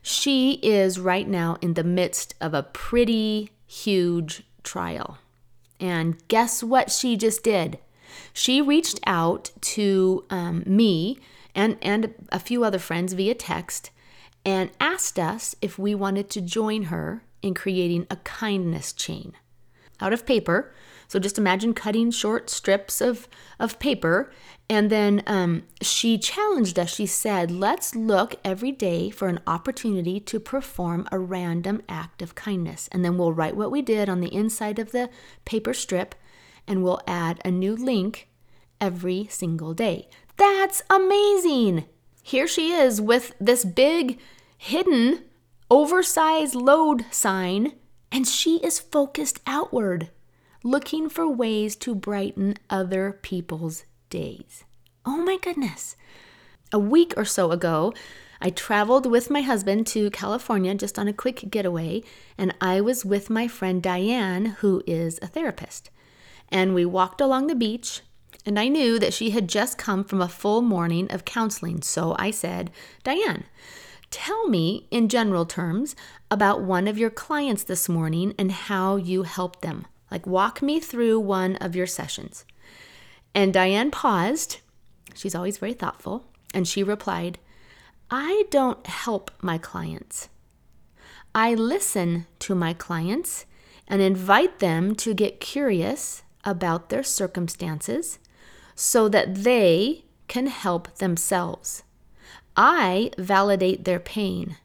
She 0.00 0.60
is 0.62 0.98
right 0.98 1.26
now 1.26 1.56
in 1.60 1.74
the 1.74 1.82
midst 1.82 2.34
of 2.40 2.54
a 2.54 2.62
pretty 2.62 3.50
huge 3.66 4.44
trial. 4.62 5.18
And 5.80 6.16
guess 6.28 6.62
what 6.62 6.90
she 6.90 7.16
just 7.16 7.42
did? 7.42 7.78
She 8.32 8.60
reached 8.60 9.00
out 9.06 9.50
to 9.60 10.24
um, 10.30 10.62
me 10.66 11.18
and, 11.54 11.76
and 11.82 12.14
a 12.30 12.38
few 12.38 12.62
other 12.62 12.78
friends 12.78 13.12
via 13.12 13.34
text 13.34 13.90
and 14.44 14.70
asked 14.80 15.18
us 15.18 15.54
if 15.62 15.78
we 15.78 15.94
wanted 15.94 16.30
to 16.30 16.40
join 16.40 16.84
her 16.84 17.22
in 17.42 17.54
creating 17.54 18.06
a 18.10 18.16
kindness 18.16 18.92
chain 18.92 19.32
out 20.00 20.12
of 20.12 20.26
paper 20.26 20.72
so 21.08 21.18
just 21.18 21.38
imagine 21.38 21.74
cutting 21.74 22.10
short 22.10 22.50
strips 22.50 23.00
of, 23.00 23.28
of 23.58 23.78
paper. 23.78 24.32
And 24.68 24.90
then 24.90 25.22
um, 25.26 25.64
she 25.82 26.18
challenged 26.18 26.78
us. 26.78 26.94
She 26.94 27.06
said, 27.06 27.50
Let's 27.50 27.94
look 27.94 28.36
every 28.44 28.72
day 28.72 29.10
for 29.10 29.28
an 29.28 29.40
opportunity 29.46 30.18
to 30.20 30.40
perform 30.40 31.06
a 31.12 31.18
random 31.18 31.82
act 31.88 32.22
of 32.22 32.34
kindness. 32.34 32.88
And 32.90 33.04
then 33.04 33.18
we'll 33.18 33.32
write 33.32 33.56
what 33.56 33.70
we 33.70 33.82
did 33.82 34.08
on 34.08 34.20
the 34.20 34.34
inside 34.34 34.78
of 34.78 34.92
the 34.92 35.10
paper 35.44 35.74
strip 35.74 36.14
and 36.66 36.82
we'll 36.82 37.00
add 37.06 37.40
a 37.44 37.50
new 37.50 37.76
link 37.76 38.28
every 38.80 39.26
single 39.30 39.74
day. 39.74 40.08
That's 40.36 40.82
amazing! 40.90 41.84
Here 42.26 42.48
she 42.48 42.72
is 42.72 43.02
with 43.02 43.34
this 43.38 43.66
big, 43.66 44.18
hidden, 44.56 45.24
oversized 45.70 46.54
load 46.54 47.04
sign, 47.10 47.74
and 48.10 48.26
she 48.26 48.56
is 48.64 48.80
focused 48.80 49.40
outward 49.46 50.08
looking 50.62 51.10
for 51.10 51.28
ways 51.28 51.76
to 51.76 51.94
brighten 51.94 52.56
other 52.70 53.18
people's 53.20 53.84
days. 54.08 54.64
Oh 55.04 55.18
my 55.18 55.36
goodness. 55.36 55.96
A 56.72 56.78
week 56.78 57.12
or 57.14 57.26
so 57.26 57.50
ago, 57.50 57.92
I 58.40 58.48
traveled 58.48 59.04
with 59.04 59.28
my 59.28 59.42
husband 59.42 59.86
to 59.88 60.08
California 60.10 60.74
just 60.74 60.98
on 60.98 61.08
a 61.08 61.12
quick 61.12 61.50
getaway, 61.50 62.02
and 62.38 62.54
I 62.58 62.80
was 62.80 63.04
with 63.04 63.28
my 63.28 63.48
friend 63.48 63.82
Diane, 63.82 64.46
who 64.60 64.82
is 64.86 65.18
a 65.20 65.26
therapist. 65.26 65.90
And 66.48 66.74
we 66.74 66.86
walked 66.86 67.20
along 67.20 67.48
the 67.48 67.54
beach, 67.54 68.00
and 68.46 68.58
I 68.58 68.68
knew 68.68 68.98
that 68.98 69.14
she 69.14 69.30
had 69.30 69.48
just 69.48 69.78
come 69.78 70.04
from 70.04 70.20
a 70.20 70.28
full 70.28 70.60
morning 70.60 71.10
of 71.10 71.24
counseling. 71.24 71.82
So 71.82 72.14
I 72.18 72.30
said, 72.30 72.70
Diane, 73.02 73.44
tell 74.10 74.48
me 74.48 74.86
in 74.90 75.08
general 75.08 75.46
terms 75.46 75.96
about 76.30 76.62
one 76.62 76.86
of 76.86 76.98
your 76.98 77.10
clients 77.10 77.64
this 77.64 77.88
morning 77.88 78.34
and 78.38 78.52
how 78.52 78.96
you 78.96 79.22
helped 79.22 79.62
them. 79.62 79.86
Like, 80.10 80.26
walk 80.26 80.60
me 80.62 80.78
through 80.78 81.20
one 81.20 81.56
of 81.56 81.74
your 81.74 81.86
sessions. 81.86 82.44
And 83.34 83.52
Diane 83.52 83.90
paused. 83.90 84.58
She's 85.14 85.34
always 85.34 85.58
very 85.58 85.72
thoughtful. 85.72 86.26
And 86.52 86.68
she 86.68 86.82
replied, 86.82 87.38
I 88.10 88.44
don't 88.50 88.86
help 88.86 89.30
my 89.40 89.58
clients. 89.58 90.28
I 91.34 91.54
listen 91.54 92.26
to 92.40 92.54
my 92.54 92.74
clients 92.74 93.46
and 93.88 94.00
invite 94.00 94.60
them 94.60 94.94
to 94.96 95.14
get 95.14 95.40
curious 95.40 96.22
about 96.44 96.90
their 96.90 97.02
circumstances 97.02 98.18
so 98.74 99.08
that 99.08 99.34
they 99.34 100.04
can 100.28 100.46
help 100.46 100.96
themselves. 100.96 101.82
I 102.56 103.10
validate 103.18 103.84
their 103.84 104.00
pain. 104.00 104.56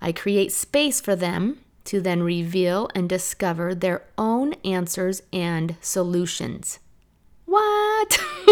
I 0.00 0.12
create 0.12 0.52
space 0.52 1.00
for 1.00 1.16
them 1.16 1.58
to 1.84 2.00
then 2.00 2.22
reveal 2.22 2.90
and 2.94 3.08
discover 3.08 3.74
their 3.74 4.02
own 4.16 4.52
answers 4.64 5.22
and 5.32 5.76
solutions. 5.80 6.78
What? 7.46 8.22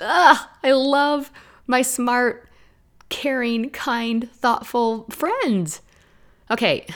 Ugh, 0.00 0.48
I 0.62 0.72
love 0.72 1.30
my 1.66 1.82
smart, 1.82 2.48
caring, 3.10 3.70
kind, 3.70 4.30
thoughtful 4.32 5.04
friends. 5.10 5.82
Okay, 6.50 6.86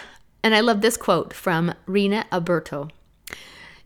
and 0.42 0.54
I 0.54 0.60
love 0.60 0.80
this 0.80 0.96
quote 0.96 1.34
from 1.34 1.74
Rena 1.86 2.24
Alberto. 2.32 2.88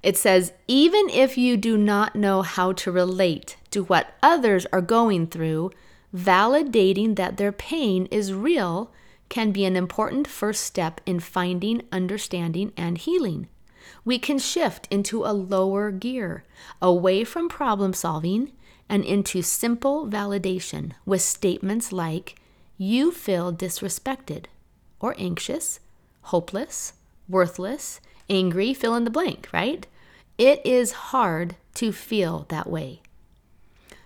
It 0.03 0.17
says, 0.17 0.53
Even 0.69 1.09
if 1.09 1.37
you 1.37 1.57
do 1.57 1.77
not 1.77 2.15
know 2.15 2.43
how 2.43 2.73
to 2.73 2.93
relate 2.93 3.57
to 3.71 3.85
what 3.85 4.15
others 4.23 4.67
are 4.73 4.81
going 4.81 5.27
through, 5.27 5.71
validating 6.15 7.17
that 7.17 7.37
their 7.37 7.53
pain 7.53 8.07
is 8.07 8.33
real 8.33 8.93
can 9.29 9.51
be 9.51 9.65
an 9.65 9.77
important 9.77 10.29
first 10.29 10.63
step 10.63 11.01
in 11.05 11.19
finding, 11.21 11.83
understanding, 11.91 12.73
and 12.77 12.99
healing. 12.99 13.49
we 14.05 14.19
can 14.19 14.39
shift 14.39 14.87
into 14.91 15.25
a 15.25 15.33
lower 15.35 15.91
gear, 15.91 16.45
away 16.81 17.25
from 17.25 17.49
problem 17.49 17.93
solving 17.93 18.53
and 18.89 19.05
into 19.05 19.43
simple 19.43 20.07
validation 20.07 20.93
with 21.05 21.21
statements 21.21 21.93
like, 21.93 22.37
You 22.79 23.11
feel 23.11 23.53
disrespected, 23.53 24.45
or 25.01 25.15
anxious, 25.19 25.81
hopeless, 26.23 26.93
worthless, 27.29 28.01
angry, 28.29 28.75
fill 28.75 28.95
in 28.95 29.05
the 29.05 29.11
blank, 29.11 29.49
right? 29.53 29.87
It 30.39 30.61
is 30.65 30.93
hard 30.93 31.57
to 31.75 31.93
feel 31.93 32.47
that 32.49 32.69
way. 32.69 33.01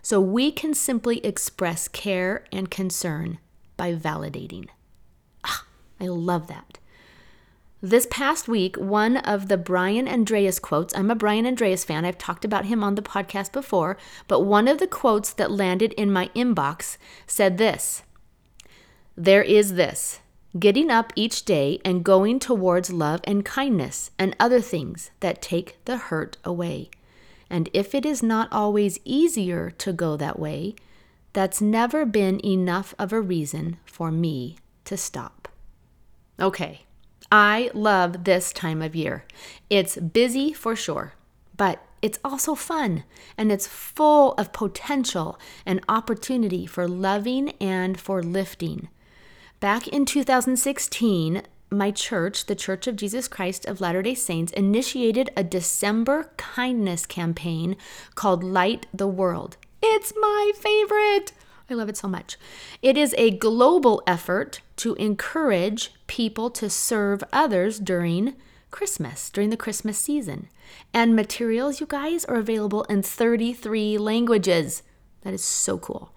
So 0.02 0.20
we 0.20 0.50
can 0.50 0.74
simply 0.74 1.24
express 1.24 1.88
care 1.88 2.44
and 2.52 2.70
concern 2.70 3.38
by 3.76 3.94
validating. 3.94 4.68
Ah, 5.44 5.64
I 6.00 6.06
love 6.06 6.46
that. 6.48 6.78
This 7.82 8.06
past 8.10 8.46
week, 8.46 8.76
one 8.76 9.16
of 9.16 9.48
the 9.48 9.56
Brian 9.56 10.06
Andreas 10.06 10.58
quotes, 10.58 10.94
I'm 10.94 11.10
a 11.10 11.14
Brian 11.14 11.46
Andreas 11.46 11.82
fan, 11.82 12.04
I've 12.04 12.18
talked 12.18 12.44
about 12.44 12.66
him 12.66 12.84
on 12.84 12.94
the 12.94 13.02
podcast 13.02 13.52
before, 13.52 13.96
but 14.28 14.40
one 14.40 14.68
of 14.68 14.78
the 14.78 14.86
quotes 14.86 15.32
that 15.32 15.50
landed 15.50 15.94
in 15.94 16.12
my 16.12 16.28
inbox 16.36 16.98
said 17.26 17.56
this 17.56 18.02
There 19.16 19.42
is 19.42 19.74
this 19.74 20.19
getting 20.58 20.90
up 20.90 21.12
each 21.14 21.44
day 21.44 21.80
and 21.84 22.04
going 22.04 22.38
towards 22.38 22.92
love 22.92 23.20
and 23.24 23.44
kindness 23.44 24.10
and 24.18 24.34
other 24.40 24.60
things 24.60 25.10
that 25.20 25.42
take 25.42 25.76
the 25.84 25.96
hurt 25.96 26.36
away. 26.44 26.90
And 27.48 27.68
if 27.72 27.94
it 27.94 28.04
is 28.04 28.22
not 28.22 28.52
always 28.52 28.98
easier 29.04 29.70
to 29.70 29.92
go 29.92 30.16
that 30.16 30.38
way, 30.38 30.74
that's 31.32 31.60
never 31.60 32.04
been 32.04 32.44
enough 32.44 32.94
of 32.98 33.12
a 33.12 33.20
reason 33.20 33.78
for 33.84 34.10
me 34.10 34.56
to 34.84 34.96
stop. 34.96 35.48
Okay, 36.40 36.82
I 37.30 37.70
love 37.74 38.24
this 38.24 38.52
time 38.52 38.82
of 38.82 38.96
year. 38.96 39.24
It's 39.68 39.96
busy 39.96 40.52
for 40.52 40.74
sure, 40.74 41.14
but 41.56 41.84
it's 42.02 42.18
also 42.24 42.54
fun 42.54 43.04
and 43.36 43.52
it's 43.52 43.66
full 43.66 44.32
of 44.32 44.52
potential 44.52 45.38
and 45.66 45.84
opportunity 45.88 46.66
for 46.66 46.88
loving 46.88 47.50
and 47.60 48.00
for 48.00 48.22
lifting. 48.22 48.88
Back 49.60 49.88
in 49.88 50.06
2016, 50.06 51.42
my 51.70 51.90
church, 51.90 52.46
the 52.46 52.54
Church 52.54 52.86
of 52.86 52.96
Jesus 52.96 53.28
Christ 53.28 53.66
of 53.66 53.78
Latter 53.78 54.00
day 54.00 54.14
Saints, 54.14 54.52
initiated 54.52 55.28
a 55.36 55.44
December 55.44 56.32
kindness 56.38 57.04
campaign 57.04 57.76
called 58.14 58.42
Light 58.42 58.86
the 58.94 59.06
World. 59.06 59.58
It's 59.82 60.14
my 60.18 60.52
favorite. 60.56 61.32
I 61.68 61.74
love 61.74 61.90
it 61.90 61.98
so 61.98 62.08
much. 62.08 62.38
It 62.80 62.96
is 62.96 63.14
a 63.18 63.32
global 63.32 64.02
effort 64.06 64.62
to 64.76 64.94
encourage 64.94 65.92
people 66.06 66.48
to 66.52 66.70
serve 66.70 67.22
others 67.30 67.78
during 67.78 68.36
Christmas, 68.70 69.28
during 69.28 69.50
the 69.50 69.58
Christmas 69.58 69.98
season. 69.98 70.48
And 70.94 71.14
materials, 71.14 71.80
you 71.80 71.86
guys, 71.86 72.24
are 72.24 72.36
available 72.36 72.84
in 72.84 73.02
33 73.02 73.98
languages. 73.98 74.82
That 75.20 75.34
is 75.34 75.44
so 75.44 75.76
cool. 75.76 76.14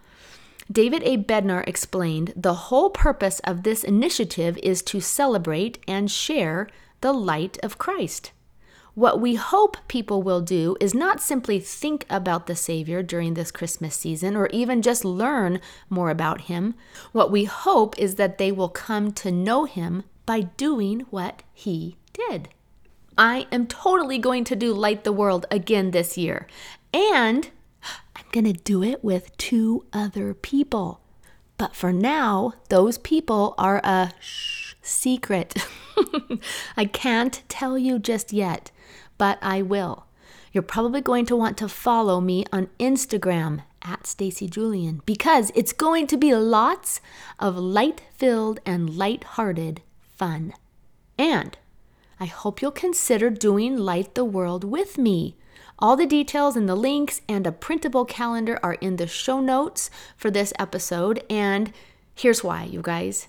David 0.73 1.03
A. 1.03 1.17
Bednar 1.17 1.63
explained 1.67 2.33
the 2.35 2.55
whole 2.55 2.89
purpose 2.89 3.39
of 3.41 3.61
this 3.61 3.83
initiative 3.83 4.57
is 4.63 4.81
to 4.81 4.99
celebrate 4.99 5.77
and 5.87 6.09
share 6.09 6.67
the 7.01 7.13
light 7.13 7.59
of 7.61 7.77
Christ. 7.77 8.31
What 8.95 9.21
we 9.21 9.35
hope 9.35 9.77
people 9.87 10.23
will 10.23 10.41
do 10.41 10.75
is 10.79 10.95
not 10.95 11.21
simply 11.21 11.59
think 11.59 12.07
about 12.09 12.47
the 12.47 12.55
Savior 12.55 13.03
during 13.03 13.35
this 13.35 13.51
Christmas 13.51 13.95
season 13.95 14.35
or 14.35 14.47
even 14.47 14.81
just 14.81 15.05
learn 15.05 15.61
more 15.91 16.09
about 16.09 16.41
Him. 16.41 16.73
What 17.11 17.31
we 17.31 17.43
hope 17.43 17.97
is 17.99 18.15
that 18.15 18.39
they 18.39 18.51
will 18.51 18.69
come 18.69 19.11
to 19.13 19.31
know 19.31 19.65
Him 19.65 20.03
by 20.25 20.41
doing 20.41 21.01
what 21.11 21.43
He 21.53 21.97
did. 22.13 22.49
I 23.15 23.45
am 23.51 23.67
totally 23.67 24.17
going 24.17 24.43
to 24.45 24.55
do 24.55 24.73
Light 24.73 25.03
the 25.03 25.13
World 25.13 25.45
again 25.51 25.91
this 25.91 26.17
year. 26.17 26.47
And 26.91 27.51
going 28.33 28.43
to 28.43 28.51
do 28.53 28.83
it 28.83 29.01
with 29.01 29.35
two 29.37 29.85
other 29.93 30.33
people. 30.33 30.99
But 31.57 31.75
for 31.75 31.93
now, 31.93 32.53
those 32.67 32.97
people 32.97 33.55
are 33.57 33.79
a 33.83 34.11
shh 34.19 34.75
secret. 34.81 35.55
I 36.77 36.83
can't 36.83 37.41
tell 37.47 37.77
you 37.77 37.99
just 37.99 38.33
yet 38.33 38.71
but 39.17 39.39
I 39.41 39.61
will. 39.61 40.05
You're 40.51 40.63
probably 40.63 41.01
going 41.01 41.25
to 41.27 41.35
want 41.35 41.57
to 41.57 41.69
follow 41.69 42.21
me 42.21 42.45
on 42.51 42.69
Instagram 42.79 43.63
at 43.81 44.05
Stacy 44.05 44.47
Julian 44.47 45.01
because 45.05 45.51
it's 45.55 45.73
going 45.73 46.07
to 46.07 46.17
be 46.17 46.35
lots 46.35 47.01
of 47.39 47.57
light-filled 47.57 48.59
and 48.65 48.95
light-hearted 48.97 49.81
fun. 49.99 50.53
And 51.17 51.57
I 52.19 52.25
hope 52.25 52.61
you'll 52.61 52.71
consider 52.71 53.29
doing 53.29 53.77
Light 53.77 54.15
the 54.15 54.25
World 54.25 54.63
with 54.63 54.97
me. 54.97 55.35
All 55.83 55.97
the 55.97 56.05
details 56.05 56.55
and 56.55 56.69
the 56.69 56.77
links 56.77 57.19
and 57.27 57.45
a 57.45 57.51
printable 57.51 58.05
calendar 58.05 58.57
are 58.63 58.75
in 58.75 58.95
the 58.95 59.05
show 59.05 59.41
notes 59.41 59.89
for 60.15 60.31
this 60.31 60.53
episode. 60.57 61.21
And 61.29 61.73
here's 62.15 62.41
why, 62.41 62.63
you 62.63 62.81
guys 62.81 63.27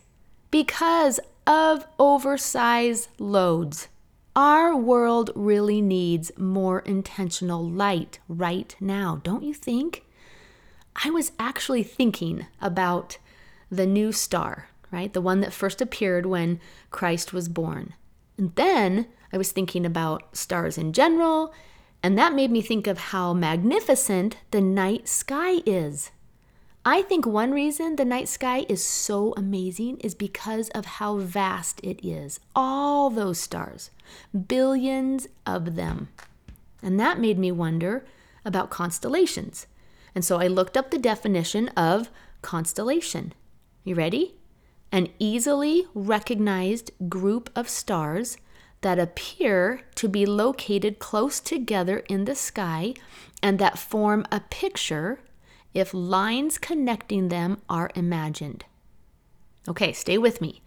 because 0.52 1.18
of 1.48 1.84
oversized 1.98 3.08
loads. 3.18 3.88
Our 4.36 4.76
world 4.76 5.32
really 5.34 5.80
needs 5.80 6.30
more 6.38 6.78
intentional 6.78 7.68
light 7.68 8.20
right 8.28 8.76
now, 8.78 9.20
don't 9.24 9.42
you 9.42 9.52
think? 9.52 10.04
I 11.04 11.10
was 11.10 11.32
actually 11.40 11.82
thinking 11.82 12.46
about 12.62 13.18
the 13.68 13.84
new 13.84 14.12
star, 14.12 14.68
right? 14.92 15.12
The 15.12 15.20
one 15.20 15.40
that 15.40 15.52
first 15.52 15.80
appeared 15.80 16.24
when 16.24 16.60
Christ 16.92 17.32
was 17.32 17.48
born. 17.48 17.94
And 18.38 18.54
then 18.54 19.08
I 19.32 19.38
was 19.38 19.50
thinking 19.50 19.84
about 19.84 20.36
stars 20.36 20.78
in 20.78 20.92
general, 20.92 21.52
and 22.04 22.18
that 22.18 22.34
made 22.34 22.50
me 22.50 22.60
think 22.60 22.86
of 22.86 22.98
how 22.98 23.32
magnificent 23.32 24.36
the 24.50 24.60
night 24.60 25.08
sky 25.08 25.62
is. 25.64 26.10
I 26.84 27.00
think 27.00 27.24
one 27.24 27.52
reason 27.52 27.96
the 27.96 28.04
night 28.04 28.28
sky 28.28 28.66
is 28.68 28.84
so 28.84 29.32
amazing 29.38 29.96
is 30.00 30.14
because 30.14 30.68
of 30.68 30.84
how 30.84 31.16
vast 31.16 31.80
it 31.82 32.06
is. 32.06 32.40
All 32.54 33.08
those 33.08 33.40
stars, 33.40 33.90
billions 34.48 35.28
of 35.46 35.76
them. 35.76 36.08
And 36.82 37.00
that 37.00 37.18
made 37.18 37.38
me 37.38 37.50
wonder 37.50 38.04
about 38.44 38.68
constellations. 38.68 39.66
And 40.14 40.22
so 40.22 40.38
I 40.38 40.46
looked 40.46 40.76
up 40.76 40.90
the 40.90 40.98
definition 40.98 41.68
of 41.68 42.10
constellation. 42.42 43.32
You 43.82 43.94
ready? 43.94 44.34
An 44.92 45.08
easily 45.18 45.86
recognized 45.94 46.90
group 47.08 47.48
of 47.56 47.66
stars 47.70 48.36
that 48.84 48.98
appear 48.98 49.80
to 49.94 50.08
be 50.08 50.26
located 50.26 50.98
close 50.98 51.40
together 51.40 52.00
in 52.06 52.26
the 52.26 52.34
sky 52.34 52.92
and 53.42 53.58
that 53.58 53.78
form 53.78 54.26
a 54.30 54.40
picture 54.40 55.20
if 55.72 55.94
lines 55.94 56.58
connecting 56.58 57.28
them 57.30 57.62
are 57.66 57.90
imagined. 57.94 58.66
Okay, 59.66 59.94
stay 59.94 60.18
with 60.18 60.42
me 60.42 60.60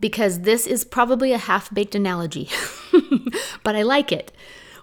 because 0.00 0.40
this 0.40 0.66
is 0.66 0.86
probably 0.86 1.32
a 1.32 1.38
half 1.38 1.72
baked 1.72 1.94
analogy, 1.94 2.48
but 3.62 3.76
I 3.76 3.82
like 3.82 4.10
it. 4.10 4.32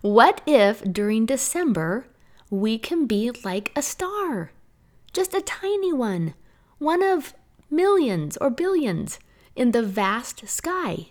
What 0.02 0.42
if 0.46 0.84
during 0.84 1.26
December 1.26 2.06
we 2.52 2.78
can 2.78 3.08
be 3.08 3.32
like 3.44 3.72
a 3.76 3.82
star? 3.82 4.52
Just 5.14 5.34
a 5.34 5.42
tiny 5.42 5.92
one, 5.92 6.36
one 6.78 7.02
of 7.02 7.34
millions 7.72 8.38
or 8.38 8.52
billions 8.52 9.18
in 9.56 9.72
the 9.72 9.82
vast 9.82 10.48
sky. 10.48 11.08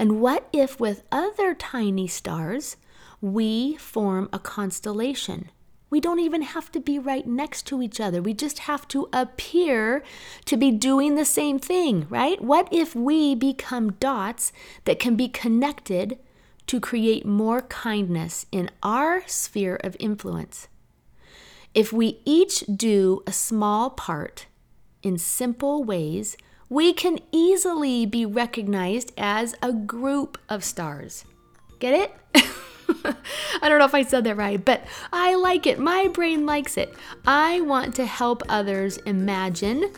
And 0.00 0.18
what 0.18 0.48
if 0.50 0.80
with 0.80 1.02
other 1.12 1.54
tiny 1.54 2.06
stars 2.06 2.78
we 3.20 3.76
form 3.76 4.30
a 4.32 4.38
constellation? 4.38 5.50
We 5.90 6.00
don't 6.00 6.20
even 6.20 6.40
have 6.40 6.72
to 6.72 6.80
be 6.80 6.98
right 6.98 7.26
next 7.26 7.66
to 7.66 7.82
each 7.82 8.00
other. 8.00 8.22
We 8.22 8.32
just 8.32 8.60
have 8.60 8.88
to 8.88 9.10
appear 9.12 10.02
to 10.46 10.56
be 10.56 10.70
doing 10.70 11.16
the 11.16 11.26
same 11.26 11.58
thing, 11.58 12.06
right? 12.08 12.42
What 12.42 12.72
if 12.72 12.94
we 12.94 13.34
become 13.34 13.92
dots 13.92 14.54
that 14.86 14.98
can 14.98 15.16
be 15.16 15.28
connected 15.28 16.18
to 16.68 16.80
create 16.80 17.26
more 17.26 17.60
kindness 17.60 18.46
in 18.50 18.70
our 18.82 19.22
sphere 19.26 19.76
of 19.84 19.98
influence? 20.00 20.68
If 21.74 21.92
we 21.92 22.20
each 22.24 22.64
do 22.74 23.22
a 23.26 23.32
small 23.32 23.90
part 23.90 24.46
in 25.02 25.18
simple 25.18 25.84
ways, 25.84 26.38
we 26.70 26.92
can 26.92 27.18
easily 27.32 28.06
be 28.06 28.24
recognized 28.24 29.12
as 29.18 29.56
a 29.60 29.72
group 29.72 30.38
of 30.48 30.62
stars. 30.62 31.24
Get 31.80 31.94
it? 31.94 32.14
I 33.60 33.68
don't 33.68 33.80
know 33.80 33.84
if 33.84 33.94
I 33.94 34.04
said 34.04 34.22
that 34.24 34.36
right, 34.36 34.64
but 34.64 34.84
I 35.12 35.34
like 35.34 35.66
it. 35.66 35.80
My 35.80 36.06
brain 36.06 36.46
likes 36.46 36.76
it. 36.76 36.94
I 37.26 37.60
want 37.62 37.96
to 37.96 38.06
help 38.06 38.44
others 38.48 38.98
imagine, 38.98 39.90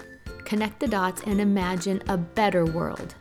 connect 0.47 0.81
the 0.81 0.89
dots, 0.89 1.23
and 1.27 1.43
imagine 1.43 2.03
a 2.09 2.17
better 2.17 2.65
world. 2.65 3.15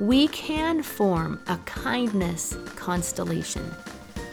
We 0.00 0.26
can 0.28 0.82
form 0.82 1.40
a 1.46 1.58
kindness 1.58 2.56
constellation 2.74 3.62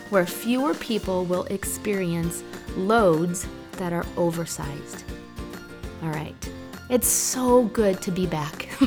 where 0.10 0.26
fewer 0.26 0.74
people 0.74 1.24
will 1.26 1.44
experience 1.46 2.44
loads 2.76 3.46
that 3.74 3.94
are 3.94 4.06
oversized. 4.18 5.04
All 6.02 6.10
right. 6.10 6.50
It's 6.90 7.08
so 7.08 7.66
good 7.66 8.02
to 8.02 8.10
be 8.10 8.26
back. 8.26 8.64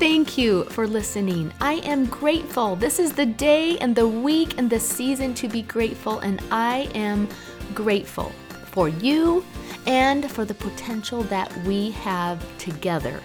Thank 0.00 0.36
you 0.36 0.64
for 0.64 0.88
listening. 0.88 1.52
I 1.60 1.74
am 1.74 2.06
grateful. 2.06 2.74
This 2.74 2.98
is 2.98 3.12
the 3.12 3.24
day 3.24 3.78
and 3.78 3.94
the 3.94 4.08
week 4.08 4.58
and 4.58 4.68
the 4.68 4.80
season 4.80 5.32
to 5.34 5.48
be 5.48 5.62
grateful, 5.62 6.18
and 6.18 6.42
I 6.50 6.90
am 6.92 7.28
grateful 7.72 8.32
for 8.72 8.88
you 8.88 9.44
and 9.86 10.28
for 10.28 10.44
the 10.44 10.54
potential 10.54 11.22
that 11.24 11.56
we 11.58 11.92
have 11.92 12.44
together 12.58 13.20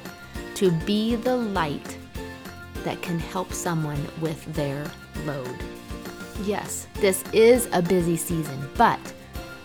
to 0.53 0.69
be 0.85 1.15
the 1.15 1.35
light 1.35 1.97
that 2.83 3.01
can 3.01 3.17
help 3.17 3.53
someone 3.53 4.05
with 4.21 4.45
their 4.53 4.85
load. 5.25 5.57
Yes, 6.43 6.85
this 6.95 7.23
is 7.33 7.67
a 7.73 7.81
busy 7.81 8.17
season, 8.17 8.69
but 8.77 8.99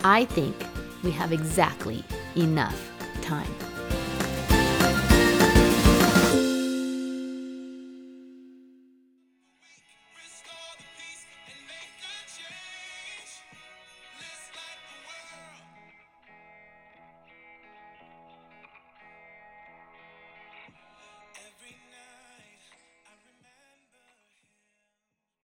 I 0.02 0.24
think 0.24 0.56
we 1.02 1.10
have 1.10 1.30
exactly 1.30 2.02
enough 2.36 2.95
time. 3.26 3.75